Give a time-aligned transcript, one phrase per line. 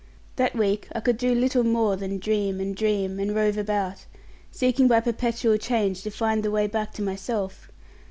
[0.37, 4.05] That week I could do little more than dream and dream and rove about,
[4.51, 7.69] seeking by perpetual change to find the way back to myself.